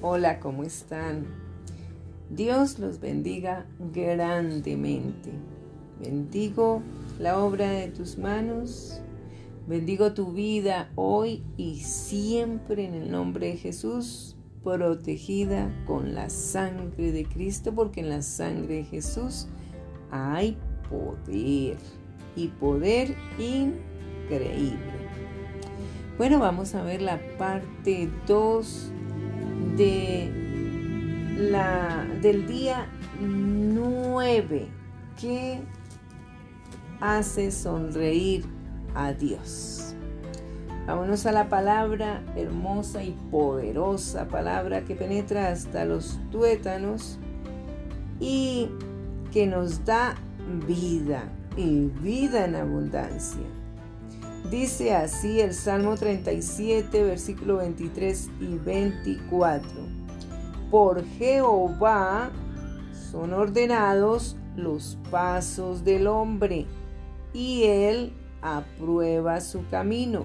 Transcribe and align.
Hola, 0.00 0.38
¿cómo 0.38 0.62
están? 0.62 1.26
Dios 2.30 2.78
los 2.78 3.00
bendiga 3.00 3.66
grandemente. 3.92 5.32
Bendigo 6.00 6.82
la 7.18 7.42
obra 7.42 7.68
de 7.68 7.88
tus 7.88 8.16
manos. 8.16 9.00
Bendigo 9.66 10.14
tu 10.14 10.32
vida 10.32 10.92
hoy 10.94 11.42
y 11.56 11.80
siempre 11.80 12.84
en 12.84 12.94
el 12.94 13.10
nombre 13.10 13.48
de 13.48 13.56
Jesús, 13.56 14.36
protegida 14.62 15.68
con 15.84 16.14
la 16.14 16.30
sangre 16.30 17.10
de 17.10 17.24
Cristo, 17.24 17.74
porque 17.74 17.98
en 17.98 18.10
la 18.10 18.22
sangre 18.22 18.76
de 18.76 18.84
Jesús 18.84 19.48
hay 20.12 20.56
poder 20.88 21.76
y 22.36 22.46
poder 22.46 23.16
increíble. 23.36 24.78
Bueno, 26.16 26.38
vamos 26.38 26.76
a 26.76 26.84
ver 26.84 27.02
la 27.02 27.18
parte 27.36 28.08
2 28.28 28.92
de 29.78 30.28
la, 31.38 32.04
del 32.20 32.46
día 32.48 32.86
9 33.20 34.66
que 35.20 35.60
hace 37.00 37.52
sonreír 37.52 38.44
a 38.94 39.12
Dios. 39.12 39.94
Vámonos 40.86 41.26
a 41.26 41.32
la 41.32 41.48
palabra 41.48 42.22
hermosa 42.34 43.04
y 43.04 43.12
poderosa, 43.30 44.26
palabra 44.26 44.84
que 44.84 44.96
penetra 44.96 45.48
hasta 45.48 45.84
los 45.84 46.18
tuétanos 46.32 47.18
y 48.18 48.70
que 49.32 49.46
nos 49.46 49.84
da 49.84 50.16
vida 50.66 51.22
y 51.56 51.86
vida 52.02 52.46
en 52.46 52.56
abundancia. 52.56 53.57
Dice 54.44 54.94
así 54.94 55.40
el 55.40 55.52
Salmo 55.52 55.96
37, 55.96 57.02
versículo 57.02 57.58
23 57.58 58.30
y 58.40 58.56
24. 58.56 59.68
Por 60.70 61.04
Jehová 61.04 62.30
son 63.10 63.34
ordenados 63.34 64.36
los 64.56 64.96
pasos 65.10 65.84
del 65.84 66.06
hombre, 66.06 66.66
y 67.34 67.64
él 67.64 68.14
aprueba 68.40 69.40
su 69.42 69.68
camino. 69.68 70.24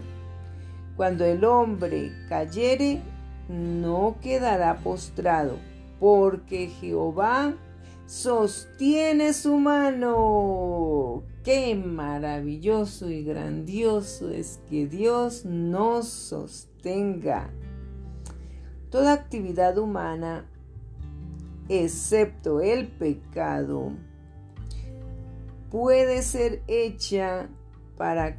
Cuando 0.96 1.26
el 1.26 1.44
hombre 1.44 2.14
cayere, 2.30 3.02
no 3.50 4.16
quedará 4.22 4.78
postrado, 4.78 5.58
porque 6.00 6.68
Jehová 6.68 7.54
sostiene 8.06 9.34
su 9.34 9.58
mano. 9.58 11.24
Qué 11.44 11.76
maravilloso 11.76 13.10
y 13.10 13.26
grandioso 13.26 14.30
es 14.30 14.62
que 14.70 14.88
Dios 14.88 15.44
nos 15.44 16.08
sostenga. 16.08 17.50
Toda 18.90 19.12
actividad 19.12 19.78
humana, 19.78 20.46
excepto 21.68 22.62
el 22.62 22.88
pecado, 22.88 23.92
puede 25.70 26.22
ser 26.22 26.62
hecha 26.68 27.50
para 27.98 28.38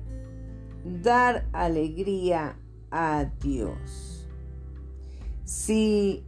dar 1.03 1.47
alegría 1.53 2.57
a 2.91 3.27
Dios. 3.39 4.27
Si 5.45 6.25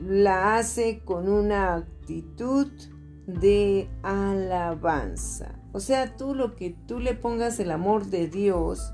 la 0.00 0.56
hace 0.56 1.04
con 1.04 1.28
una 1.28 1.76
actitud 1.76 2.68
de 3.28 3.88
alabanza. 4.02 5.57
O 5.78 5.80
sea, 5.80 6.16
tú 6.16 6.34
lo 6.34 6.56
que 6.56 6.74
tú 6.88 6.98
le 6.98 7.14
pongas 7.14 7.60
el 7.60 7.70
amor 7.70 8.06
de 8.06 8.26
Dios, 8.26 8.92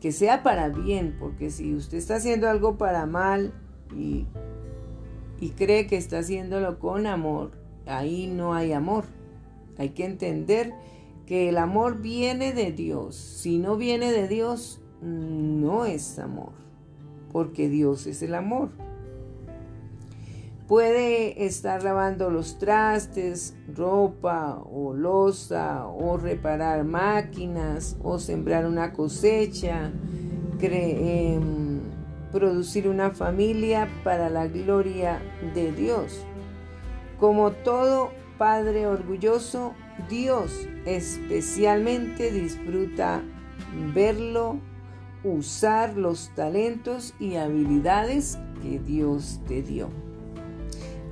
que 0.00 0.10
sea 0.10 0.42
para 0.42 0.68
bien, 0.68 1.16
porque 1.20 1.50
si 1.50 1.72
usted 1.72 1.98
está 1.98 2.16
haciendo 2.16 2.50
algo 2.50 2.78
para 2.78 3.06
mal 3.06 3.54
y, 3.94 4.26
y 5.38 5.50
cree 5.50 5.86
que 5.86 5.96
está 5.96 6.18
haciéndolo 6.18 6.80
con 6.80 7.06
amor, 7.06 7.52
ahí 7.86 8.26
no 8.26 8.54
hay 8.54 8.72
amor. 8.72 9.04
Hay 9.78 9.90
que 9.90 10.04
entender 10.04 10.74
que 11.26 11.48
el 11.48 11.58
amor 11.58 12.00
viene 12.00 12.52
de 12.52 12.72
Dios. 12.72 13.14
Si 13.14 13.58
no 13.58 13.76
viene 13.76 14.10
de 14.10 14.26
Dios, 14.26 14.80
no 15.00 15.84
es 15.84 16.18
amor, 16.18 16.54
porque 17.30 17.68
Dios 17.68 18.08
es 18.08 18.20
el 18.22 18.34
amor. 18.34 18.70
Puede 20.68 21.44
estar 21.44 21.82
lavando 21.82 22.30
los 22.30 22.58
trastes, 22.58 23.54
ropa 23.74 24.62
o 24.64 24.94
losa, 24.94 25.86
o 25.86 26.16
reparar 26.16 26.84
máquinas, 26.84 27.98
o 28.02 28.18
sembrar 28.18 28.64
una 28.64 28.94
cosecha, 28.94 29.92
em, 30.60 31.80
producir 32.32 32.88
una 32.88 33.10
familia 33.10 33.88
para 34.02 34.30
la 34.30 34.46
gloria 34.46 35.20
de 35.54 35.70
Dios. 35.70 36.24
Como 37.20 37.50
todo 37.52 38.12
padre 38.38 38.86
orgulloso, 38.86 39.74
Dios 40.08 40.66
especialmente 40.86 42.32
disfruta 42.32 43.22
verlo 43.94 44.58
usar 45.24 45.96
los 45.96 46.30
talentos 46.34 47.14
y 47.20 47.36
habilidades 47.36 48.38
que 48.62 48.78
Dios 48.78 49.40
te 49.46 49.62
dio. 49.62 50.03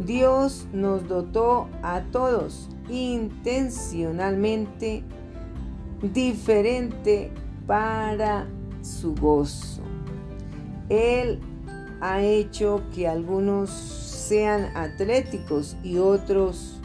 Dios 0.04 0.66
nos 0.72 1.08
dotó 1.08 1.68
a 1.82 2.02
todos 2.10 2.68
intencionalmente 2.88 5.04
diferente 6.02 7.30
para 7.66 8.46
su 8.82 9.14
gozo. 9.14 9.82
Él 10.88 11.38
ha 12.00 12.20
hecho 12.20 12.82
que 12.94 13.08
algunos 13.08 13.70
sean 13.70 14.76
atléticos 14.76 15.76
y 15.82 15.98
otros 15.98 16.80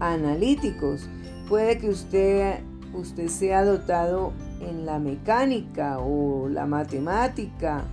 analíticos. 0.00 1.08
Puede 1.48 1.78
que 1.78 1.88
usted, 1.90 2.60
usted 2.94 3.28
sea 3.28 3.64
dotado 3.64 4.32
en 4.60 4.86
la 4.86 4.98
mecánica 4.98 5.98
o 5.98 6.48
la 6.48 6.66
matemática 6.66 7.84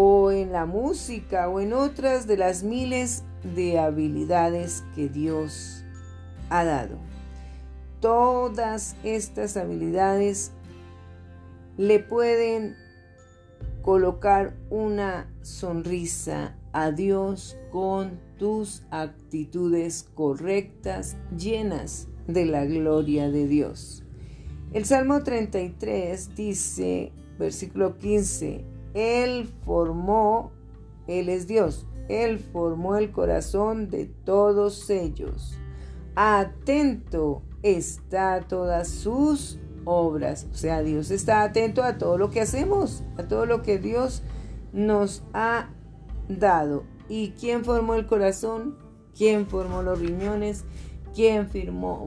o 0.00 0.30
en 0.30 0.52
la 0.52 0.64
música 0.64 1.48
o 1.48 1.58
en 1.58 1.72
otras 1.72 2.28
de 2.28 2.36
las 2.36 2.62
miles 2.62 3.24
de 3.56 3.80
habilidades 3.80 4.84
que 4.94 5.08
Dios 5.08 5.82
ha 6.50 6.62
dado. 6.62 6.98
Todas 7.98 8.94
estas 9.02 9.56
habilidades 9.56 10.52
le 11.76 11.98
pueden 11.98 12.76
colocar 13.82 14.54
una 14.70 15.34
sonrisa 15.42 16.56
a 16.72 16.92
Dios 16.92 17.56
con 17.72 18.20
tus 18.38 18.84
actitudes 18.92 20.08
correctas, 20.14 21.16
llenas 21.36 22.06
de 22.28 22.46
la 22.46 22.64
gloria 22.66 23.32
de 23.32 23.48
Dios. 23.48 24.04
El 24.72 24.84
Salmo 24.84 25.24
33 25.24 26.36
dice, 26.36 27.10
versículo 27.36 27.98
15, 27.98 28.77
Él 28.98 29.48
formó, 29.64 30.52
Él 31.06 31.28
es 31.28 31.46
Dios, 31.46 31.86
él 32.08 32.38
formó 32.38 32.96
el 32.96 33.12
corazón 33.12 33.90
de 33.90 34.06
todos 34.06 34.88
ellos. 34.88 35.58
Atento 36.16 37.42
está 37.62 38.34
a 38.34 38.40
todas 38.40 38.88
sus 38.88 39.58
obras. 39.84 40.46
O 40.50 40.56
sea, 40.56 40.82
Dios 40.82 41.10
está 41.10 41.42
atento 41.42 41.82
a 41.82 41.98
todo 41.98 42.16
lo 42.16 42.30
que 42.30 42.40
hacemos, 42.40 43.04
a 43.18 43.28
todo 43.28 43.46
lo 43.46 43.62
que 43.62 43.78
Dios 43.78 44.22
nos 44.72 45.22
ha 45.34 45.70
dado. 46.28 46.84
¿Y 47.08 47.30
quién 47.32 47.64
formó 47.64 47.94
el 47.94 48.06
corazón? 48.06 48.78
¿Quién 49.14 49.46
formó 49.46 49.82
los 49.82 50.00
riñones? 50.00 50.64
¿Quién 51.14 51.48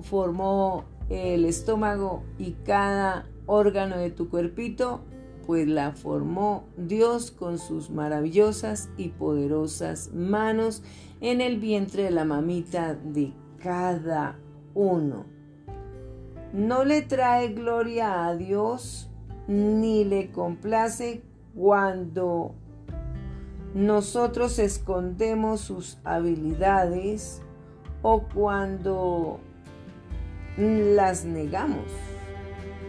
formó 0.04 0.86
el 1.10 1.46
estómago 1.46 2.24
y 2.40 2.54
cada 2.66 3.30
órgano 3.46 3.98
de 3.98 4.10
tu 4.10 4.30
cuerpito? 4.30 5.02
Pues 5.52 5.68
la 5.68 5.92
formó 5.92 6.64
Dios 6.78 7.30
con 7.30 7.60
sus 7.60 7.90
maravillosas 7.90 8.90
y 8.96 9.10
poderosas 9.10 10.10
manos 10.14 10.82
en 11.20 11.42
el 11.42 11.60
vientre 11.60 12.04
de 12.04 12.12
la 12.12 12.24
mamita 12.24 12.94
de 12.96 13.34
cada 13.62 14.40
uno. 14.74 15.26
No 16.54 16.86
le 16.86 17.02
trae 17.02 17.50
gloria 17.50 18.28
a 18.28 18.38
Dios 18.38 19.10
ni 19.50 20.06
le 20.06 20.32
complace 20.32 21.22
cuando 21.54 22.56
nosotros 23.74 24.58
escondemos 24.58 25.60
sus 25.60 25.98
habilidades 26.06 27.42
o 28.04 28.22
cuando 28.34 29.42
las 30.56 31.26
negamos. 31.26 31.92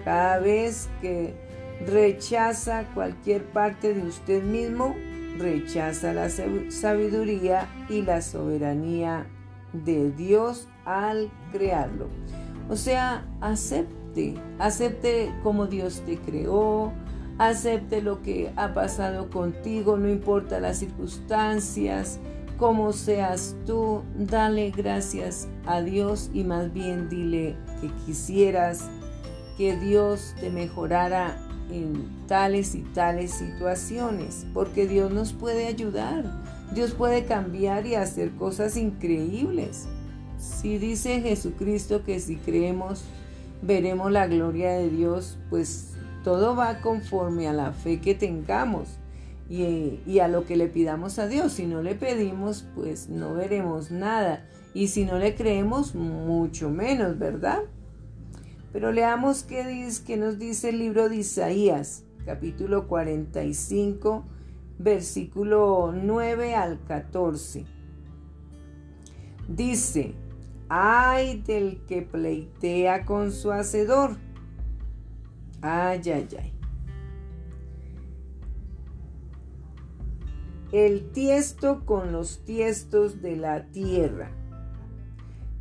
Cada 0.05 0.39
vez 0.39 0.89
que 1.01 1.51
rechaza 1.87 2.85
cualquier 2.95 3.45
parte 3.45 3.95
de 3.95 4.03
usted 4.07 4.43
mismo, 4.43 4.95
rechaza 5.39 6.13
la 6.13 6.29
sabiduría 6.29 7.69
y 7.89 8.03
la 8.03 8.21
soberanía 8.23 9.27
de 9.73 10.11
Dios 10.11 10.69
al 10.85 11.31
crearlo. 11.53 12.09
O 12.69 12.77
sea, 12.77 13.27
acepte, 13.41 14.35
acepte 14.59 15.33
como 15.43 15.67
Dios 15.67 16.03
te 16.07 16.19
creó, 16.19 16.93
Acepte 17.39 18.03
lo 18.03 18.23
que 18.23 18.53
ha 18.57 18.75
pasado 18.75 19.31
contigo, 19.31 19.97
no 19.97 20.09
importa 20.09 20.61
las 20.61 20.79
circunstancias, 20.79 22.21
como 22.59 22.93
seas 22.93 23.57
tú, 23.67 24.03
dale 24.17 24.71
gracias 24.71 25.49
a 25.67 25.81
Dios 25.81 26.31
y 26.33 26.45
más 26.45 26.73
bien 26.73 27.09
dile 27.09 27.57
que 27.81 27.89
quisieras 28.07 28.89
que 29.57 29.77
Dios 29.77 30.35
te 30.39 30.51
mejorara 30.51 31.37
en 31.73 32.27
tales 32.27 32.75
y 32.75 32.83
tales 32.83 33.33
situaciones, 33.33 34.47
porque 34.53 34.87
Dios 34.87 35.11
nos 35.11 35.33
puede 35.33 35.67
ayudar, 35.67 36.25
Dios 36.75 36.93
puede 36.93 37.25
cambiar 37.25 37.87
y 37.87 37.95
hacer 37.95 38.33
cosas 38.33 38.77
increíbles. 38.77 39.87
Si 40.39 40.79
dice 40.79 41.21
Jesucristo 41.21 42.05
que 42.05 42.21
si 42.21 42.37
creemos 42.37 43.05
veremos 43.63 44.11
la 44.11 44.27
gloria 44.27 44.73
de 44.73 44.91
Dios, 44.91 45.39
pues 45.49 45.93
todo 46.25 46.55
va 46.55 46.81
conforme 46.81 47.49
a 47.49 47.53
la 47.53 47.73
fe 47.73 48.01
que 48.01 48.15
tengamos 48.15 48.89
y, 49.49 50.01
y, 50.07 50.19
a 50.19 50.29
lo 50.29 50.45
que 50.45 50.57
le 50.57 50.67
pidamos 50.67 51.19
a 51.19 51.29
Dios. 51.29 51.53
Si 51.53 51.67
no 51.67 51.83
le 51.83 51.95
pedimos, 51.95 52.65
pues 52.75 53.09
no 53.09 53.35
veremos 53.35 53.91
nada. 53.91 54.45
Y 54.75 54.89
si 54.89 55.05
no 55.05 55.19
le 55.19 55.35
creemos, 55.35 55.95
mucho 55.95 56.71
menos, 56.71 57.19
¿verdad? 57.19 57.61
Pero 58.73 58.91
leamos 58.91 59.43
qué, 59.43 60.17
nos 60.17 60.39
dice 60.39 60.71
el 60.71 60.79
libro 60.79 61.11
de 61.11 61.17
Isaías, 61.17 62.05
capítulo 62.25 62.89
45, 62.89 64.25
versículo 64.79 65.93
9 65.95 66.55
al 66.55 66.83
14. 66.85 67.67
Dice, 69.47 70.15
ay 70.71 71.43
del 71.43 71.85
que 71.87 72.01
pleitea 72.01 73.05
con 73.05 73.31
su 73.31 73.53
hacedor. 73.53 74.17
Ay, 75.61 76.01
ay, 76.07 76.29
ay. 76.41 76.53
El 80.73 81.11
tiesto 81.13 81.85
con 81.85 82.13
los 82.13 82.43
tiestos 82.45 83.21
de 83.21 83.37
la 83.37 83.67
tierra 83.67 84.31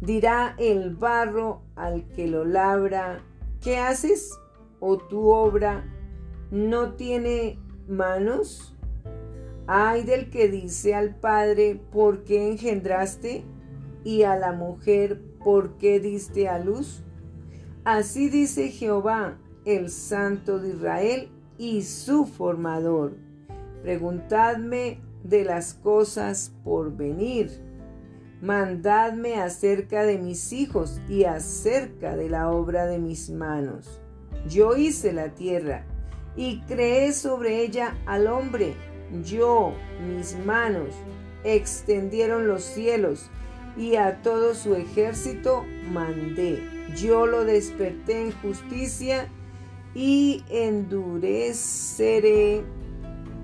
Dirá 0.02 0.56
el 0.58 0.96
barro 0.96 1.62
al 1.76 2.08
que 2.08 2.26
lo 2.26 2.44
labra, 2.44 3.22
¿qué 3.62 3.78
haces? 3.78 4.32
¿O 4.80 4.98
tu 4.98 5.30
obra 5.30 5.86
no 6.50 6.94
tiene 6.94 7.60
manos? 7.88 8.76
Ay 9.68 10.04
del 10.04 10.32
que 10.32 10.48
dice 10.48 10.96
al 10.96 11.16
padre, 11.16 11.80
¿por 11.92 12.24
qué 12.24 12.50
engendraste? 12.50 13.44
Y 14.04 14.24
a 14.24 14.36
la 14.36 14.54
mujer, 14.54 15.22
¿por 15.44 15.78
qué 15.78 16.00
diste 16.00 16.50
a 16.50 16.58
luz? 16.58 17.04
Así 17.84 18.28
dice 18.28 18.70
Jehová, 18.70 19.38
el 19.66 19.92
Santo 19.92 20.58
de 20.58 20.70
Israel 20.70 21.30
y 21.60 21.84
su 21.84 22.26
formador. 22.26 23.18
Preguntadme 23.84 25.00
de 25.24 25.46
las 25.46 25.76
cosas 25.76 26.56
por 26.64 26.98
venir 26.98 27.71
mandadme 28.42 29.36
acerca 29.36 30.04
de 30.04 30.18
mis 30.18 30.52
hijos 30.52 31.00
y 31.08 31.26
acerca 31.26 32.16
de 32.16 32.28
la 32.30 32.50
obra 32.50 32.88
de 32.88 32.98
mis 32.98 33.30
manos. 33.30 34.02
Yo 34.50 34.76
hice 34.76 35.14
la 35.14 35.36
tierra 35.36 35.86
y 36.36 36.62
creé 36.62 37.14
sobre 37.14 37.62
ella 37.62 37.96
al 38.06 38.26
hombre. 38.28 38.74
Yo, 39.24 39.74
mis 40.08 40.38
manos, 40.46 40.96
extendieron 41.44 42.48
los 42.48 42.64
cielos 42.64 43.30
y 43.78 43.96
a 43.96 44.22
todo 44.22 44.54
su 44.56 44.76
ejército 44.76 45.64
mandé. 45.92 46.62
Yo 46.96 47.28
lo 47.28 47.46
desperté 47.46 48.22
en 48.22 48.32
justicia 48.32 49.30
y 49.94 50.44
endureceré 50.50 52.64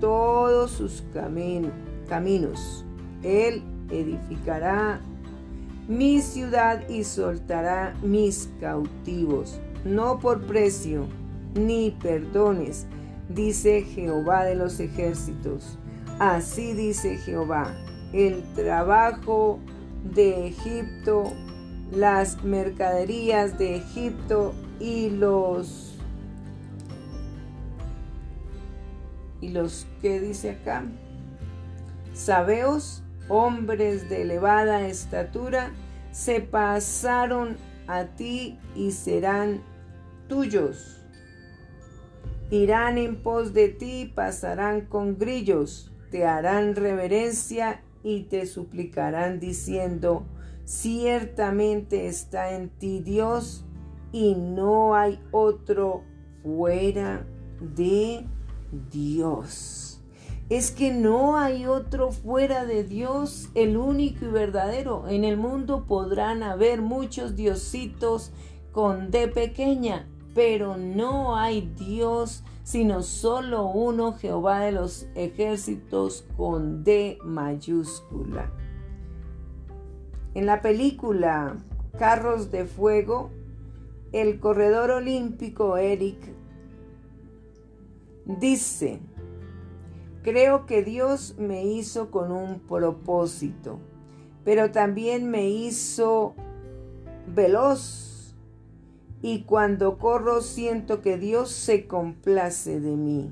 todos 0.00 0.72
sus 0.72 1.04
caminos. 1.12 2.84
Él 3.22 3.62
edificará 3.90 5.00
mi 5.88 6.20
ciudad 6.20 6.86
y 6.88 7.04
soltará 7.04 7.94
mis 8.02 8.50
cautivos, 8.60 9.58
no 9.84 10.18
por 10.18 10.42
precio 10.42 11.06
ni 11.54 11.90
perdones, 12.02 12.86
dice 13.30 13.82
Jehová 13.82 14.44
de 14.44 14.54
los 14.54 14.80
ejércitos. 14.80 15.78
Así 16.18 16.74
dice 16.74 17.16
Jehová, 17.16 17.74
el 18.12 18.42
trabajo 18.54 19.60
de 20.12 20.48
Egipto, 20.48 21.32
las 21.90 22.42
mercaderías 22.44 23.58
de 23.58 23.76
Egipto 23.76 24.54
y 24.78 25.10
los 25.10 25.94
y 29.40 29.50
los 29.50 29.86
que 30.02 30.20
dice 30.20 30.50
acá, 30.50 30.84
sabeos 32.12 33.04
hombres 33.28 34.08
de 34.08 34.22
elevada 34.22 34.86
estatura, 34.86 35.72
se 36.12 36.40
pasaron 36.40 37.56
a 37.86 38.04
ti 38.04 38.58
y 38.74 38.92
serán 38.92 39.62
tuyos. 40.28 41.02
Irán 42.50 42.98
en 42.98 43.22
pos 43.22 43.52
de 43.52 43.68
ti, 43.68 44.10
pasarán 44.14 44.82
con 44.86 45.18
grillos, 45.18 45.92
te 46.10 46.24
harán 46.24 46.76
reverencia 46.76 47.82
y 48.02 48.22
te 48.22 48.46
suplicarán 48.46 49.38
diciendo, 49.38 50.26
ciertamente 50.64 52.06
está 52.06 52.52
en 52.54 52.70
ti 52.70 53.00
Dios 53.00 53.64
y 54.12 54.34
no 54.34 54.94
hay 54.94 55.20
otro 55.30 56.04
fuera 56.42 57.26
de 57.60 58.26
Dios 58.90 59.97
es 60.48 60.70
que 60.70 60.92
no 60.92 61.36
hay 61.38 61.66
otro 61.66 62.10
fuera 62.10 62.64
de 62.64 62.84
Dios, 62.84 63.50
el 63.54 63.76
único 63.76 64.24
y 64.24 64.28
verdadero. 64.28 65.08
En 65.08 65.24
el 65.24 65.36
mundo 65.36 65.84
podrán 65.86 66.42
haber 66.42 66.80
muchos 66.80 67.36
diositos 67.36 68.32
con 68.72 69.10
D 69.10 69.28
pequeña, 69.28 70.08
pero 70.34 70.76
no 70.76 71.36
hay 71.36 71.72
Dios 71.76 72.44
sino 72.68 73.00
solo 73.00 73.64
uno, 73.68 74.12
Jehová 74.12 74.60
de 74.60 74.72
los 74.72 75.06
ejércitos 75.14 76.26
con 76.36 76.84
D 76.84 77.18
mayúscula. 77.24 78.52
En 80.34 80.44
la 80.44 80.60
película 80.60 81.56
Carros 81.98 82.50
de 82.50 82.66
Fuego, 82.66 83.30
el 84.12 84.38
corredor 84.38 84.90
olímpico 84.90 85.78
Eric 85.78 86.18
dice, 88.26 89.00
Creo 90.22 90.66
que 90.66 90.82
Dios 90.82 91.36
me 91.38 91.64
hizo 91.64 92.10
con 92.10 92.32
un 92.32 92.60
propósito, 92.60 93.78
pero 94.44 94.72
también 94.72 95.30
me 95.30 95.48
hizo 95.48 96.34
veloz. 97.34 98.34
Y 99.22 99.42
cuando 99.42 99.98
corro 99.98 100.42
siento 100.42 101.02
que 101.02 101.18
Dios 101.18 101.50
se 101.50 101.86
complace 101.86 102.80
de 102.80 102.96
mí. 102.96 103.30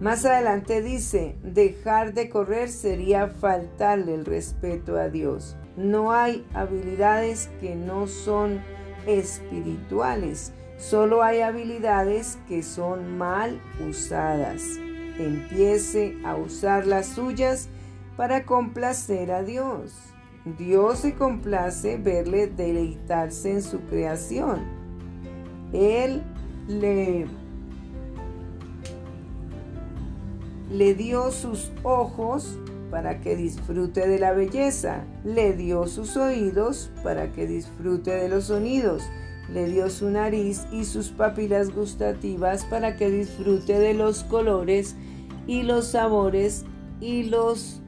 Más 0.00 0.24
adelante 0.24 0.82
dice, 0.82 1.36
dejar 1.42 2.14
de 2.14 2.28
correr 2.28 2.68
sería 2.68 3.28
faltarle 3.28 4.14
el 4.14 4.24
respeto 4.24 4.96
a 4.96 5.08
Dios. 5.08 5.56
No 5.76 6.12
hay 6.12 6.46
habilidades 6.54 7.50
que 7.60 7.74
no 7.74 8.06
son 8.06 8.60
espirituales, 9.06 10.52
solo 10.76 11.22
hay 11.22 11.40
habilidades 11.40 12.38
que 12.46 12.62
son 12.62 13.18
mal 13.18 13.60
usadas 13.88 14.78
empiece 15.18 16.16
a 16.24 16.36
usar 16.36 16.86
las 16.86 17.06
suyas 17.06 17.68
para 18.16 18.44
complacer 18.44 19.30
a 19.30 19.42
Dios. 19.42 19.94
Dios 20.56 21.00
se 21.00 21.14
complace 21.14 21.98
verle 21.98 22.46
deleitarse 22.46 23.52
en 23.52 23.62
su 23.62 23.80
creación. 23.82 24.60
Él 25.72 26.22
le, 26.66 27.26
le 30.70 30.94
dio 30.94 31.30
sus 31.30 31.70
ojos 31.82 32.58
para 32.90 33.20
que 33.20 33.36
disfrute 33.36 34.08
de 34.08 34.18
la 34.18 34.32
belleza, 34.32 35.04
le 35.24 35.52
dio 35.52 35.86
sus 35.86 36.16
oídos 36.16 36.90
para 37.02 37.32
que 37.32 37.46
disfrute 37.46 38.10
de 38.10 38.28
los 38.28 38.44
sonidos, 38.44 39.02
le 39.52 39.66
dio 39.68 39.90
su 39.90 40.10
nariz 40.10 40.66
y 40.72 40.84
sus 40.84 41.08
papilas 41.08 41.74
gustativas 41.74 42.64
para 42.64 42.96
que 42.96 43.10
disfrute 43.10 43.78
de 43.78 43.94
los 43.94 44.24
colores 44.24 44.96
y 45.48 45.62
los 45.64 45.86
sabores 45.86 46.64
y 47.00 47.24
los 47.24 47.80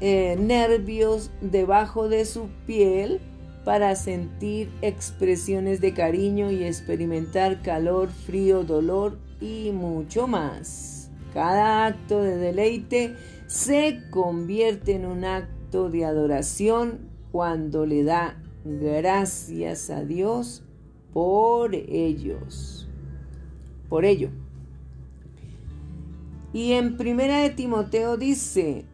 eh, 0.00 0.36
nervios 0.38 1.30
debajo 1.40 2.08
de 2.08 2.26
su 2.26 2.48
piel 2.66 3.20
para 3.64 3.96
sentir 3.96 4.70
expresiones 4.82 5.80
de 5.80 5.94
cariño 5.94 6.50
y 6.50 6.62
experimentar 6.62 7.62
calor, 7.62 8.10
frío, 8.10 8.62
dolor 8.62 9.18
y 9.40 9.72
mucho 9.72 10.26
más. 10.26 11.10
Cada 11.32 11.86
acto 11.86 12.22
de 12.22 12.36
deleite 12.36 13.16
se 13.46 14.02
convierte 14.10 14.94
en 14.94 15.06
un 15.06 15.24
acto 15.24 15.88
de 15.88 16.04
adoración 16.04 17.08
cuando 17.32 17.86
le 17.86 18.04
da 18.04 18.36
gracias 18.64 19.88
a 19.88 20.04
Dios 20.04 20.62
por 21.14 21.74
ellos. 21.74 22.88
Por 23.88 24.04
ello. 24.04 24.43
Y 26.54 26.74
en 26.74 26.96
Primera 26.96 27.38
de 27.38 27.50
Timoteo 27.50 28.16
dice, 28.16 28.84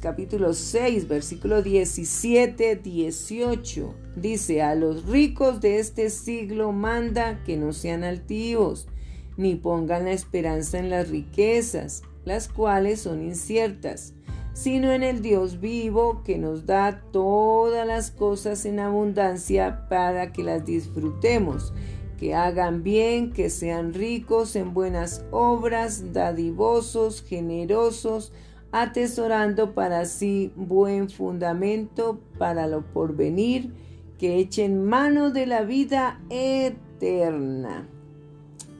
capítulo 0.00 0.52
6, 0.52 1.06
versículo 1.06 1.62
17, 1.62 2.74
18, 2.74 3.94
dice, 4.16 4.62
a 4.62 4.74
los 4.74 5.06
ricos 5.06 5.60
de 5.60 5.78
este 5.78 6.10
siglo 6.10 6.72
manda 6.72 7.40
que 7.44 7.56
no 7.56 7.72
sean 7.72 8.02
altivos, 8.02 8.88
ni 9.36 9.54
pongan 9.54 10.06
la 10.06 10.10
esperanza 10.10 10.80
en 10.80 10.90
las 10.90 11.08
riquezas, 11.08 12.02
las 12.24 12.48
cuales 12.48 13.02
son 13.02 13.22
inciertas, 13.22 14.14
sino 14.52 14.90
en 14.90 15.04
el 15.04 15.22
Dios 15.22 15.60
vivo 15.60 16.24
que 16.24 16.36
nos 16.36 16.66
da 16.66 17.00
todas 17.12 17.86
las 17.86 18.10
cosas 18.10 18.66
en 18.66 18.80
abundancia 18.80 19.86
para 19.88 20.32
que 20.32 20.42
las 20.42 20.64
disfrutemos 20.64 21.72
que 22.16 22.34
hagan 22.34 22.82
bien, 22.82 23.32
que 23.32 23.50
sean 23.50 23.94
ricos 23.94 24.56
en 24.56 24.74
buenas 24.74 25.24
obras, 25.30 26.12
dadivosos, 26.12 27.22
generosos, 27.22 28.32
atesorando 28.72 29.74
para 29.74 30.04
sí 30.04 30.52
buen 30.56 31.08
fundamento 31.08 32.20
para 32.38 32.66
lo 32.66 32.82
porvenir, 32.82 33.72
que 34.18 34.38
echen 34.38 34.84
mano 34.84 35.30
de 35.30 35.46
la 35.46 35.62
vida 35.62 36.20
eterna. 36.30 37.88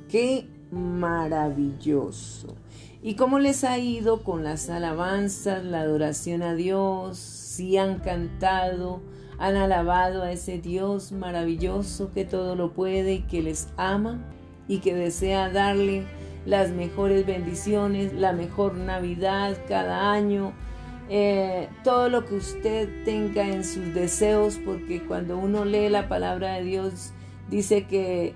¡Qué 0.09 0.49
maravilloso! 0.71 2.55
¿Y 3.03 3.17
cómo 3.17 3.39
les 3.39 3.65
ha 3.65 3.79
ido 3.79 4.23
con 4.23 4.45
las 4.45 4.71
alabanzas, 4.71 5.63
la 5.63 5.83
adoración 5.83 6.43
a 6.43 6.55
Dios? 6.55 7.19
Si 7.19 7.77
han 7.77 7.99
cantado, 7.99 9.03
han 9.39 9.57
alabado 9.57 10.23
a 10.23 10.33
ese 10.33 10.59
Dios 10.59 11.13
maravilloso 11.13 12.11
que 12.13 12.25
todo 12.25 12.55
lo 12.55 12.73
puede 12.73 13.15
y 13.15 13.23
que 13.23 13.43
les 13.43 13.69
ama 13.77 14.25
y 14.69 14.79
que 14.79 14.95
desea 14.95 15.51
darle 15.51 16.07
las 16.47 16.71
mejores 16.71 17.27
bendiciones, 17.27 18.13
la 18.13 18.33
mejor 18.33 18.77
Navidad 18.77 19.57
cada 19.69 20.13
año, 20.13 20.53
eh, 21.09 21.69
todo 21.83 22.09
lo 22.09 22.25
que 22.25 22.37
usted 22.37 23.05
tenga 23.05 23.47
en 23.47 23.65
sus 23.65 23.93
deseos, 23.95 24.59
porque 24.65 25.05
cuando 25.05 25.37
uno 25.37 25.65
lee 25.65 25.89
la 25.89 26.09
palabra 26.09 26.55
de 26.55 26.65
Dios, 26.65 27.13
dice 27.51 27.87
que, 27.87 28.35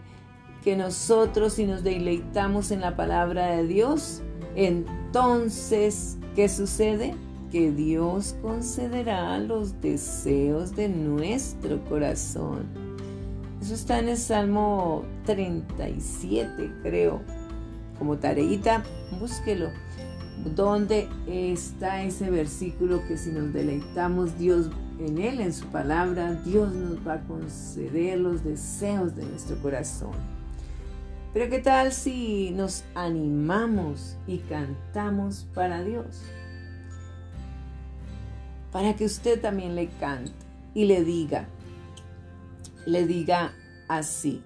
que 0.62 0.76
nosotros 0.76 1.54
si 1.54 1.64
nos 1.64 1.82
deleitamos 1.82 2.70
en 2.70 2.80
la 2.80 2.96
palabra 2.96 3.56
de 3.56 3.66
Dios, 3.66 4.22
entonces, 4.54 6.18
¿qué 6.34 6.48
sucede? 6.48 7.14
Que 7.50 7.72
Dios 7.72 8.36
concederá 8.42 9.38
los 9.38 9.80
deseos 9.80 10.74
de 10.76 10.88
nuestro 10.88 11.82
corazón. 11.84 12.66
Eso 13.60 13.74
está 13.74 13.98
en 13.98 14.08
el 14.08 14.16
Salmo 14.16 15.04
37, 15.24 16.72
creo. 16.82 17.20
Como 17.98 18.18
tareita, 18.18 18.84
búsquelo. 19.18 19.70
¿Dónde 20.54 21.08
está 21.26 22.04
ese 22.04 22.30
versículo 22.30 23.02
que 23.08 23.16
si 23.16 23.30
nos 23.30 23.52
deleitamos 23.52 24.38
Dios 24.38 24.70
en 25.00 25.18
Él, 25.18 25.40
en 25.40 25.52
su 25.52 25.66
palabra, 25.66 26.34
Dios 26.44 26.72
nos 26.72 27.06
va 27.06 27.14
a 27.14 27.20
conceder 27.22 28.20
los 28.20 28.44
deseos 28.44 29.16
de 29.16 29.24
nuestro 29.24 29.60
corazón? 29.60 30.12
Pero 31.34 31.50
¿qué 31.50 31.58
tal 31.58 31.92
si 31.92 32.50
nos 32.52 32.84
animamos 32.94 34.16
y 34.26 34.38
cantamos 34.38 35.46
para 35.54 35.82
Dios? 35.82 36.22
Para 38.78 38.94
que 38.94 39.06
usted 39.06 39.40
también 39.40 39.74
le 39.74 39.88
cante 39.88 40.30
y 40.72 40.84
le 40.84 41.02
diga, 41.02 41.48
le 42.86 43.08
diga 43.08 43.50
así. 43.88 44.40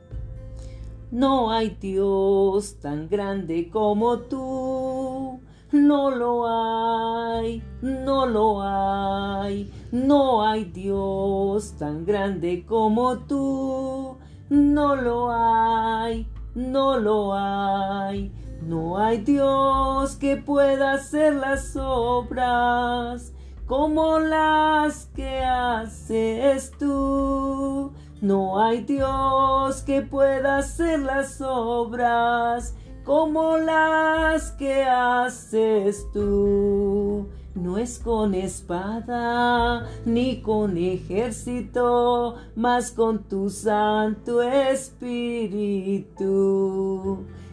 No 1.11 1.51
hay 1.51 1.77
Dios 1.79 2.77
tan 2.81 3.11
grande 3.11 3.69
como 3.69 4.21
tú. 4.21 5.39
No 5.71 6.11
lo 6.11 6.47
hay, 6.49 7.63
no 7.83 8.25
lo 8.25 8.63
hay. 8.63 9.71
No 9.93 10.47
hay 10.47 10.65
Dios 10.65 11.75
tan 11.79 12.07
grande 12.07 12.65
como 12.65 13.19
tú. 13.19 14.17
No 14.49 14.97
lo 14.97 15.31
hay, 15.31 16.27
no 16.55 16.97
lo 16.97 17.35
hay. 17.35 18.33
No 18.63 18.97
hay 18.97 19.19
Dios 19.19 20.17
que 20.17 20.39
pueda 20.39 20.95
hacer 20.95 21.35
las 21.35 21.77
obras 21.77 23.35
como 23.73 24.19
las 24.19 25.07
que 25.17 25.41
haces 25.43 26.73
tú. 26.79 27.91
No 28.21 28.63
hay 28.63 28.83
Dios 28.83 29.81
que 29.81 30.03
pueda 30.03 30.59
hacer 30.59 31.01
las 31.01 31.41
obras 31.41 32.75
como 33.03 33.57
las 33.57 34.51
que 34.51 34.85
haces 34.85 36.07
tú. 36.13 37.31
No 37.55 37.79
es 37.79 37.99
con 37.99 38.35
espada 38.35 39.89
ni 40.05 40.43
con 40.43 40.77
ejército, 40.77 42.35
mas 42.55 42.91
con 42.91 43.23
tu 43.23 43.49
Santo 43.49 44.43
Espíritu 44.43 45.33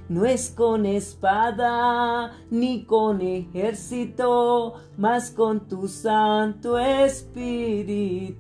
no 0.10 0.25
es 0.25 0.50
con 0.50 0.86
espada 0.88 2.34
ni 2.50 2.84
con 2.84 3.22
ejército, 3.22 4.74
mas 4.98 5.30
con 5.32 5.68
tu 5.68 5.88
Santo 5.88 6.78
Espíritu. 6.80 8.39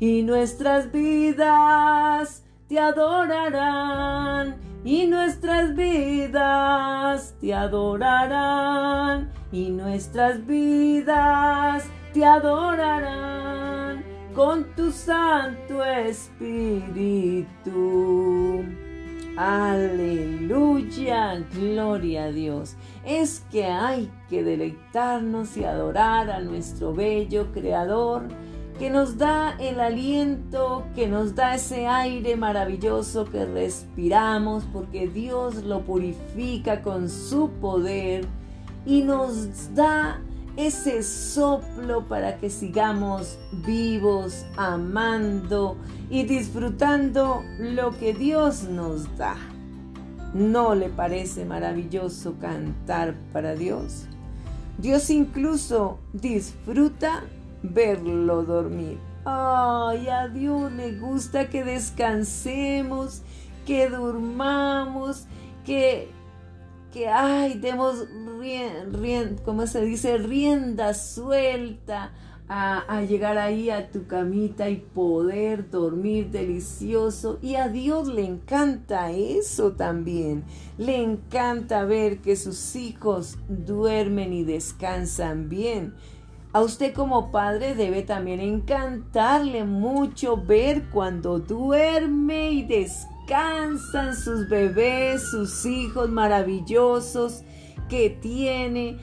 Y 0.00 0.22
nuestras 0.22 0.90
vidas 0.92 2.44
te 2.68 2.78
adorarán, 2.78 4.56
y 4.84 5.06
nuestras 5.06 5.74
vidas 5.74 7.34
te 7.40 7.54
adorarán, 7.54 9.32
y 9.52 9.70
nuestras 9.70 10.44
vidas 10.46 11.84
te 12.12 12.24
adorarán 12.24 14.04
con 14.34 14.74
tu 14.74 14.90
Santo 14.90 15.84
Espíritu. 15.84 17.50
Aleluya, 19.36 21.34
gloria 21.54 22.24
a 22.24 22.32
Dios. 22.32 22.76
Es 23.04 23.44
que 23.50 23.64
hay 23.64 24.10
que 24.28 24.42
deleitarnos 24.42 25.56
y 25.56 25.64
adorar 25.64 26.30
a 26.30 26.40
nuestro 26.40 26.92
bello 26.92 27.52
Creador 27.52 28.28
que 28.78 28.88
nos 28.88 29.18
da 29.18 29.56
el 29.60 29.78
aliento, 29.78 30.84
que 30.94 31.06
nos 31.06 31.34
da 31.34 31.54
ese 31.54 31.86
aire 31.86 32.34
maravilloso 32.36 33.26
que 33.26 33.44
respiramos, 33.44 34.64
porque 34.72 35.06
Dios 35.06 35.64
lo 35.64 35.82
purifica 35.82 36.80
con 36.80 37.10
su 37.10 37.50
poder 37.60 38.26
y 38.86 39.02
nos 39.02 39.74
da 39.74 40.22
ese 40.66 41.02
soplo 41.02 42.06
para 42.06 42.38
que 42.38 42.50
sigamos 42.50 43.38
vivos, 43.66 44.44
amando 44.56 45.76
y 46.10 46.24
disfrutando 46.24 47.42
lo 47.58 47.96
que 47.98 48.12
Dios 48.12 48.64
nos 48.64 49.16
da. 49.16 49.36
¿No 50.34 50.74
le 50.74 50.88
parece 50.88 51.44
maravilloso 51.44 52.36
cantar 52.38 53.14
para 53.32 53.54
Dios? 53.54 54.06
Dios 54.78 55.10
incluso 55.10 55.98
disfruta 56.12 57.24
verlo 57.62 58.42
dormir. 58.44 58.98
Ay, 59.24 60.08
a 60.08 60.28
Dios 60.28 60.72
le 60.72 60.98
gusta 60.98 61.50
que 61.50 61.64
descansemos, 61.64 63.22
que 63.66 63.90
durmamos, 63.90 65.26
que 65.64 66.08
que, 66.92 67.08
ay, 67.08 67.54
demos, 67.58 68.06
como 69.44 69.66
se 69.66 69.82
dice, 69.82 70.18
rienda 70.18 70.94
suelta 70.94 72.12
a, 72.48 72.78
a, 72.88 73.02
llegar 73.02 73.38
ahí 73.38 73.70
a 73.70 73.90
tu 73.90 74.06
camita 74.06 74.68
y 74.68 74.76
poder 74.76 75.70
dormir 75.70 76.30
delicioso. 76.30 77.38
Y 77.42 77.54
a 77.54 77.68
Dios 77.68 78.08
le 78.08 78.24
encanta 78.24 79.12
eso 79.12 79.72
también. 79.72 80.44
Le 80.78 81.00
encanta 81.00 81.84
ver 81.84 82.18
que 82.18 82.34
sus 82.36 82.74
hijos 82.74 83.38
duermen 83.48 84.32
y 84.32 84.42
descansan 84.42 85.48
bien. 85.48 85.94
A 86.52 86.62
usted 86.62 86.92
como 86.92 87.30
padre 87.30 87.76
debe 87.76 88.02
también 88.02 88.40
encantarle 88.40 89.64
mucho 89.64 90.36
ver 90.36 90.90
cuando 90.90 91.38
duerme 91.38 92.50
y 92.50 92.62
descansa 92.64 93.09
Cansan 93.30 94.16
sus 94.16 94.48
bebés, 94.48 95.22
sus 95.30 95.64
hijos 95.64 96.10
maravillosos 96.10 97.44
que 97.88 98.10
tiene. 98.10 98.98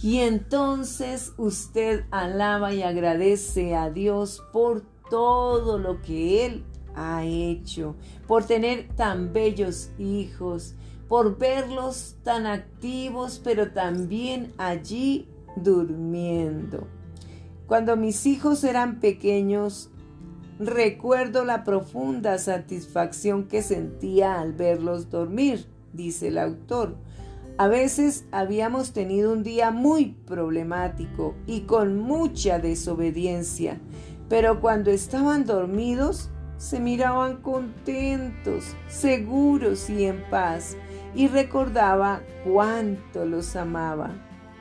Y 0.00 0.18
entonces 0.18 1.32
usted 1.36 2.04
alaba 2.12 2.72
y 2.72 2.84
agradece 2.84 3.74
a 3.74 3.90
Dios 3.90 4.40
por 4.52 4.84
todo 5.10 5.78
lo 5.78 6.00
que 6.00 6.46
Él 6.46 6.64
ha 6.94 7.24
hecho, 7.24 7.96
por 8.28 8.44
tener 8.44 8.86
tan 8.94 9.32
bellos 9.32 9.90
hijos, 9.98 10.76
por 11.08 11.36
verlos 11.36 12.14
tan 12.22 12.46
activos, 12.46 13.40
pero 13.42 13.72
también 13.72 14.52
allí 14.58 15.28
durmiendo. 15.56 16.86
Cuando 17.66 17.96
mis 17.96 18.26
hijos 18.26 18.62
eran 18.62 19.00
pequeños, 19.00 19.90
Recuerdo 20.58 21.44
la 21.44 21.64
profunda 21.64 22.38
satisfacción 22.38 23.44
que 23.44 23.62
sentía 23.62 24.40
al 24.40 24.52
verlos 24.52 25.10
dormir, 25.10 25.66
dice 25.92 26.28
el 26.28 26.38
autor. 26.38 26.96
A 27.58 27.68
veces 27.68 28.26
habíamos 28.32 28.92
tenido 28.92 29.32
un 29.32 29.42
día 29.42 29.70
muy 29.70 30.16
problemático 30.26 31.34
y 31.46 31.62
con 31.62 31.98
mucha 31.98 32.58
desobediencia, 32.58 33.80
pero 34.28 34.60
cuando 34.60 34.90
estaban 34.90 35.44
dormidos 35.44 36.30
se 36.56 36.80
miraban 36.80 37.38
contentos, 37.38 38.64
seguros 38.88 39.90
y 39.90 40.04
en 40.04 40.22
paz, 40.30 40.76
y 41.14 41.28
recordaba 41.28 42.22
cuánto 42.44 43.24
los 43.26 43.56
amaba. 43.56 44.10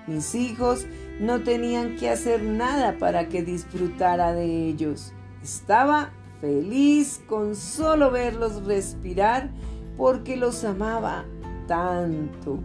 Mis 0.07 0.35
hijos 0.35 0.85
no 1.19 1.43
tenían 1.43 1.95
que 1.95 2.09
hacer 2.09 2.41
nada 2.43 2.97
para 2.97 3.29
que 3.29 3.43
disfrutara 3.43 4.33
de 4.33 4.67
ellos. 4.67 5.13
Estaba 5.43 6.11
feliz 6.39 7.21
con 7.27 7.55
solo 7.55 8.11
verlos 8.11 8.65
respirar 8.65 9.49
porque 9.97 10.37
los 10.37 10.63
amaba 10.63 11.25
tanto. 11.67 12.59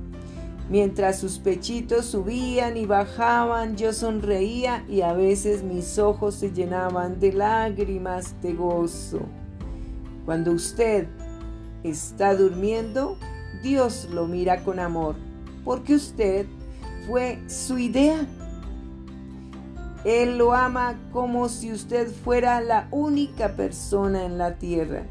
Mientras 0.69 1.21
sus 1.21 1.39
pechitos 1.39 2.07
subían 2.07 2.77
y 2.77 2.87
bajaban, 2.87 3.77
yo 3.77 3.93
sonreía 3.93 4.85
y 4.89 5.03
a 5.03 5.13
veces 5.13 5.63
mis 5.63 5.99
ojos 5.99 6.35
se 6.35 6.51
llenaban 6.51 7.21
de 7.21 7.33
lágrimas 7.33 8.35
de 8.43 8.55
gozo. 8.55 9.21
Cuando 10.25 10.51
usted 10.51 11.07
está 11.85 12.35
durmiendo, 12.35 13.17
Dios 13.63 14.09
lo 14.13 14.27
mira 14.27 14.65
con 14.65 14.81
amor, 14.81 15.15
porque 15.65 15.95
usted 15.95 16.47
fue 17.07 17.39
su 17.47 17.79
idea. 17.79 18.27
Él 20.07 20.39
lo 20.39 20.55
ama 20.55 21.01
como 21.11 21.49
si 21.49 21.73
usted 21.73 22.07
fuera 22.09 22.61
la 22.61 22.87
única 22.93 23.57
persona 23.57 24.25
en 24.25 24.39
la 24.39 24.57
tierra. 24.57 25.03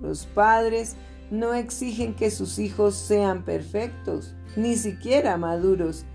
Los 0.00 0.24
padres 0.24 0.96
no 1.30 1.52
exigen 1.52 2.14
que 2.14 2.30
sus 2.30 2.58
hijos 2.58 2.94
sean 2.94 3.44
perfectos, 3.44 4.34
ni 4.56 4.76
siquiera 4.76 5.36
maduros, 5.36 6.06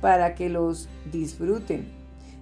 para 0.00 0.34
que 0.34 0.48
los 0.48 0.88
disfruten. 1.12 1.92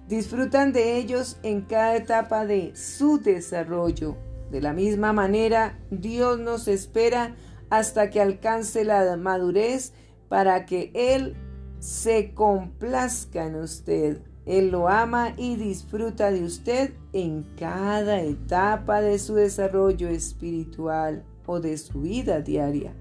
Disfrutan 0.07 0.71
de 0.71 0.95
ellos 0.95 1.37
en 1.43 1.59
cada 1.59 1.97
etapa 1.97 2.45
de 2.45 2.73
su 2.77 3.19
desarrollo. 3.19 4.15
De 4.49 4.61
la 4.61 4.71
misma 4.71 5.11
manera, 5.11 5.77
Dios 5.91 6.39
nos 6.39 6.69
espera 6.69 7.35
hasta 7.69 8.09
que 8.09 8.21
alcance 8.21 8.85
la 8.85 9.17
madurez 9.17 9.91
para 10.29 10.65
que 10.65 10.89
Él 10.93 11.35
se 11.79 12.33
complazca 12.33 13.45
en 13.45 13.55
usted. 13.55 14.21
Él 14.45 14.71
lo 14.71 14.89
ama 14.89 15.33
y 15.37 15.55
disfruta 15.55 16.31
de 16.31 16.43
usted 16.43 16.93
en 17.13 17.43
cada 17.57 18.21
etapa 18.21 19.01
de 19.01 19.17
su 19.19 19.35
desarrollo 19.35 20.09
espiritual 20.09 21.23
o 21.45 21.59
de 21.59 21.77
su 21.77 22.01
vida 22.01 22.41
diaria. 22.41 22.93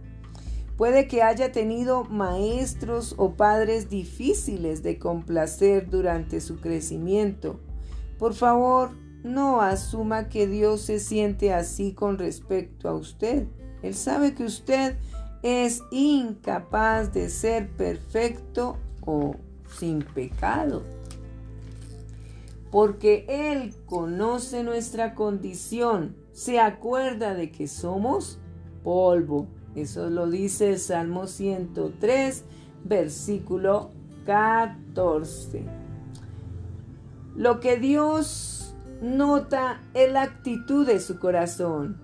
Puede 0.77 1.07
que 1.07 1.23
haya 1.23 1.53
tenido 1.53 2.05
maestros 2.05 3.15
o 3.19 3.35
padres 3.35 3.89
difíciles 3.89 4.83
de 4.83 4.99
complacer 4.99 5.91
durante 5.91 6.41
su 6.41 6.61
crecimiento. 6.61 7.61
Por 8.19 8.35
favor, 8.35 8.91
no 9.23 9.61
asuma 9.61 10.29
que 10.29 10.47
Dios 10.47 10.81
se 10.83 10.99
siente 10.99 11.53
así 11.53 11.93
con 11.93 12.19
respecto 12.19 12.89
a 12.89 12.95
usted. 12.95 13.47
Él 13.83 13.95
sabe 13.95 14.35
que 14.35 14.45
usted 14.45 14.97
es 15.43 15.83
incapaz 15.91 17.13
de 17.13 17.29
ser 17.29 17.69
perfecto 17.71 18.79
o 19.05 19.37
sin 19.79 20.03
pecado. 20.03 20.83
Porque 22.73 23.25
Él 23.29 23.73
conoce 23.87 24.65
nuestra 24.65 25.15
condición, 25.15 26.17
se 26.33 26.59
acuerda 26.59 27.35
de 27.35 27.53
que 27.53 27.69
somos 27.69 28.41
polvo. 28.83 29.47
Eso 29.77 30.11
lo 30.11 30.29
dice 30.29 30.71
el 30.71 30.79
Salmo 30.81 31.29
103, 31.29 32.45
versículo 32.83 33.93
14. 34.27 35.65
Lo 37.37 37.61
que 37.61 37.77
Dios 37.77 38.75
nota 39.01 39.81
es 39.95 40.13
la 40.13 40.23
actitud 40.23 40.85
de 40.85 40.99
su 40.99 41.21
corazón 41.21 42.03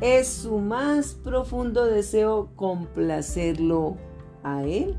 es 0.00 0.28
su 0.28 0.58
más 0.58 1.12
profundo 1.12 1.84
deseo 1.84 2.50
complacerlo 2.56 3.96
a 4.42 4.62
Él. 4.62 4.96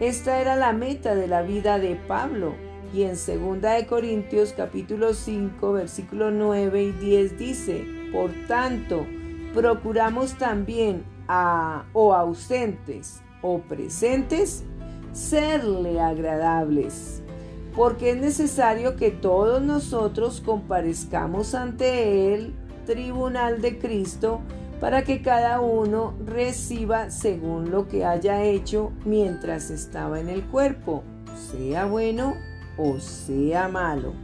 Esta 0.00 0.40
era 0.40 0.56
la 0.56 0.72
meta 0.72 1.14
de 1.14 1.28
la 1.28 1.42
vida 1.42 1.78
de 1.78 1.96
Pablo. 1.96 2.54
Y 2.92 3.02
en 3.02 3.10
2 3.10 3.60
de 3.60 3.86
Corintios 3.86 4.52
capítulo 4.56 5.14
5 5.14 5.72
versículo 5.72 6.30
9 6.30 6.82
y 6.82 6.92
10 6.92 7.38
dice, 7.38 7.86
por 8.12 8.30
tanto, 8.48 9.06
procuramos 9.54 10.34
también 10.34 11.04
a 11.28 11.84
o 11.92 12.14
ausentes 12.14 13.20
o 13.42 13.60
presentes 13.60 14.64
serle 15.12 16.00
agradables, 16.00 17.22
porque 17.76 18.10
es 18.10 18.16
necesario 18.16 18.96
que 18.96 19.10
todos 19.10 19.62
nosotros 19.62 20.42
comparezcamos 20.44 21.54
ante 21.54 22.34
Él 22.34 22.54
tribunal 22.86 23.60
de 23.60 23.78
Cristo 23.78 24.40
para 24.80 25.04
que 25.04 25.22
cada 25.22 25.60
uno 25.60 26.14
reciba 26.24 27.10
según 27.10 27.70
lo 27.70 27.86
que 27.86 28.04
haya 28.04 28.42
hecho 28.42 28.90
mientras 29.04 29.70
estaba 29.70 30.18
en 30.18 30.28
el 30.28 30.42
cuerpo, 30.44 31.04
sea 31.52 31.84
bueno 31.84 32.34
o 32.80 32.98
sea 32.98 33.68
malo. 33.68 34.14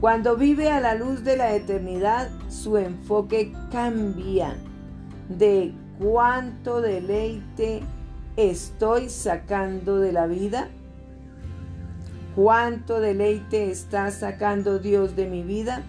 Cuando 0.00 0.36
vive 0.36 0.70
a 0.70 0.80
la 0.80 0.94
luz 0.94 1.22
de 1.22 1.36
la 1.36 1.54
eternidad, 1.54 2.28
su 2.48 2.76
enfoque 2.76 3.52
cambia 3.70 4.56
de 5.28 5.72
cuánto 6.00 6.80
deleite 6.80 7.82
estoy 8.36 9.08
sacando 9.08 10.00
de 10.00 10.10
la 10.12 10.26
vida, 10.26 10.70
cuánto 12.34 13.00
deleite 13.00 13.70
está 13.70 14.10
sacando 14.10 14.80
Dios 14.80 15.14
de 15.14 15.28
mi 15.28 15.44
vida, 15.44 15.84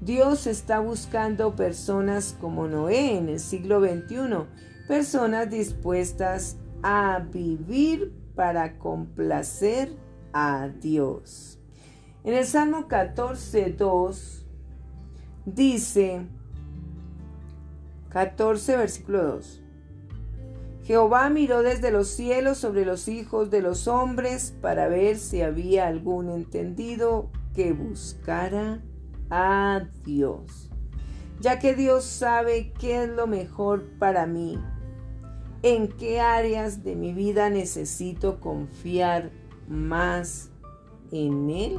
Dios 0.00 0.46
está 0.46 0.80
buscando 0.80 1.54
personas 1.54 2.36
como 2.40 2.66
Noé 2.66 3.18
en 3.18 3.28
el 3.28 3.40
siglo 3.40 3.80
XXI, 3.80 4.46
personas 4.88 5.50
dispuestas 5.50 6.56
a 6.82 7.18
vivir 7.30 8.12
para 8.34 8.78
complacer 8.78 10.03
a 10.34 10.68
Dios. 10.68 11.58
En 12.24 12.34
el 12.34 12.44
Salmo 12.44 12.88
14, 12.88 13.70
2 13.70 14.46
dice, 15.46 16.26
14 18.10 18.76
versículo 18.76 19.22
2, 19.22 19.62
Jehová 20.82 21.30
miró 21.30 21.62
desde 21.62 21.90
los 21.90 22.08
cielos 22.08 22.58
sobre 22.58 22.84
los 22.84 23.08
hijos 23.08 23.50
de 23.50 23.62
los 23.62 23.88
hombres 23.88 24.54
para 24.60 24.88
ver 24.88 25.16
si 25.16 25.40
había 25.40 25.86
algún 25.86 26.28
entendido 26.28 27.30
que 27.54 27.72
buscara 27.72 28.82
a 29.30 29.86
Dios, 30.04 30.70
ya 31.40 31.58
que 31.58 31.74
Dios 31.74 32.04
sabe 32.04 32.72
qué 32.78 33.04
es 33.04 33.08
lo 33.08 33.26
mejor 33.26 33.84
para 33.98 34.26
mí, 34.26 34.58
en 35.62 35.88
qué 35.88 36.20
áreas 36.20 36.82
de 36.82 36.96
mi 36.96 37.14
vida 37.14 37.48
necesito 37.48 38.40
confiar 38.40 39.30
más 39.68 40.50
en 41.10 41.50
Él. 41.50 41.78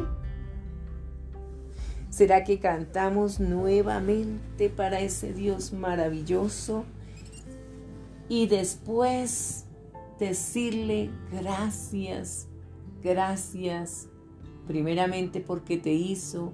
¿Será 2.10 2.44
que 2.44 2.60
cantamos 2.60 3.40
nuevamente 3.40 4.70
para 4.70 5.02
ese 5.02 5.34
Dios 5.34 5.74
maravilloso 5.74 6.86
y 8.30 8.48
después 8.48 9.66
decirle 10.20 11.10
gracias, 11.32 12.48
gracias, 13.04 14.08
primeramente 14.66 15.42
porque 15.42 15.78
te 15.78 15.92
hizo, 15.92 16.54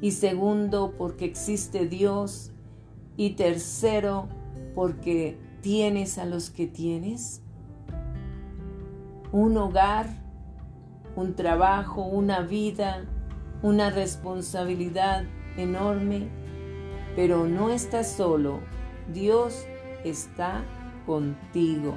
y 0.00 0.12
segundo 0.12 0.94
porque 0.96 1.26
existe 1.26 1.86
Dios 1.86 2.52
y 3.16 3.30
tercero 3.30 4.28
porque 4.74 5.36
tienes 5.60 6.16
a 6.16 6.24
los 6.24 6.50
que 6.50 6.66
tienes. 6.66 7.42
Un 9.30 9.56
hogar, 9.58 10.08
un 11.16 11.34
trabajo, 11.34 12.02
una 12.02 12.40
vida, 12.40 13.04
una 13.62 13.90
responsabilidad 13.90 15.24
enorme, 15.56 16.28
pero 17.16 17.46
no 17.46 17.70
estás 17.70 18.10
solo, 18.12 18.60
Dios 19.12 19.64
está 20.04 20.62
contigo 21.06 21.94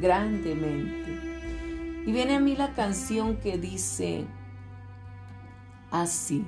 grandemente. 0.00 1.18
Y 2.04 2.12
viene 2.12 2.34
a 2.34 2.40
mí 2.40 2.56
la 2.56 2.72
canción 2.72 3.36
que 3.36 3.58
dice 3.58 4.26
así. 5.90 6.44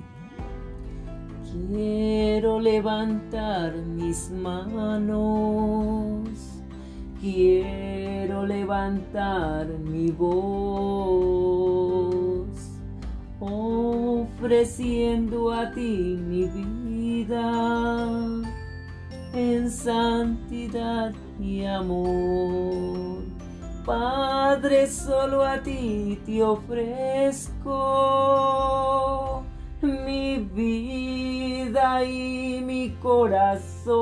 Quiero 1.69 2.59
levantar 2.59 3.77
mis 3.77 4.29
manos, 4.29 6.27
quiero 7.21 8.45
levantar 8.45 9.67
mi 9.67 10.11
voz, 10.11 11.84
ofreciendo 14.45 15.51
a 15.51 15.71
ti 15.71 16.19
mi 16.21 16.45
vida, 16.45 17.41
en 19.33 19.71
santidad 19.71 21.15
y 21.39 21.65
amor. 21.65 23.23
Padre, 23.83 24.85
solo 24.85 25.43
a 25.43 25.63
ti 25.63 26.21
te 26.27 26.43
ofrezco 26.43 27.73
mi 29.81 30.37
vida 30.37 32.03
y 32.03 32.61
mi 32.63 32.91
corazón. 33.01 33.95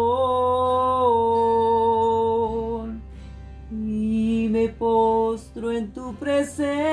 Y 3.71 4.49
me 4.51 4.67
postro 4.67 5.71
en 5.71 5.93
tu 5.93 6.13
presencia. 6.15 6.83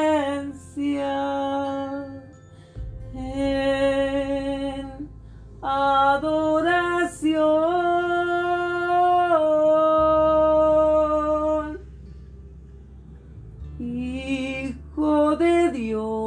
En 3.42 5.08
adoración. 5.62 6.60
Hijo 13.78 15.36
de 15.36 15.70
Dios, 15.72 16.19